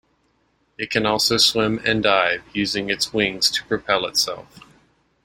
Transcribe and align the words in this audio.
It 0.79 0.89
can 0.89 1.05
also 1.05 1.37
swim 1.37 1.79
and 1.85 2.01
dive 2.01 2.41
using 2.55 2.89
its 2.89 3.13
wings 3.13 3.51
to 3.51 3.63
propel 3.65 4.07
itself. 4.07 4.61